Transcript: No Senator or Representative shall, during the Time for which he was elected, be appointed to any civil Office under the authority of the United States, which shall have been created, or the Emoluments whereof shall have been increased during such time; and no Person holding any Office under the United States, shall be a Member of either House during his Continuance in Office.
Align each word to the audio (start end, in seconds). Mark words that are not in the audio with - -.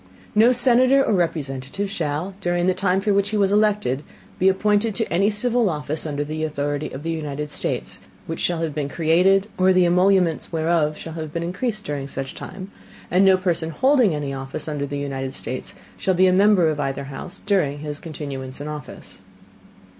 No 0.33 0.51
Senator 0.51 1.05
or 1.05 1.13
Representative 1.13 1.87
shall, 1.91 2.33
during 2.41 2.65
the 2.65 2.73
Time 2.73 3.01
for 3.01 3.13
which 3.13 3.29
he 3.29 3.37
was 3.37 3.51
elected, 3.51 4.01
be 4.39 4.49
appointed 4.49 4.95
to 4.95 5.05
any 5.13 5.29
civil 5.29 5.69
Office 5.69 6.07
under 6.07 6.23
the 6.23 6.43
authority 6.43 6.89
of 6.89 7.03
the 7.03 7.11
United 7.11 7.51
States, 7.51 7.99
which 8.25 8.39
shall 8.39 8.61
have 8.61 8.73
been 8.73 8.89
created, 8.89 9.47
or 9.59 9.71
the 9.71 9.85
Emoluments 9.85 10.51
whereof 10.51 10.97
shall 10.97 11.13
have 11.13 11.31
been 11.31 11.43
increased 11.43 11.85
during 11.85 12.07
such 12.07 12.33
time; 12.33 12.71
and 13.11 13.23
no 13.23 13.37
Person 13.37 13.69
holding 13.69 14.15
any 14.15 14.33
Office 14.33 14.67
under 14.67 14.87
the 14.87 14.97
United 14.97 15.35
States, 15.35 15.75
shall 15.97 16.15
be 16.15 16.25
a 16.25 16.33
Member 16.33 16.69
of 16.69 16.79
either 16.79 17.03
House 17.03 17.37
during 17.45 17.77
his 17.77 17.99
Continuance 17.99 18.59
in 18.59 18.67
Office. 18.67 19.21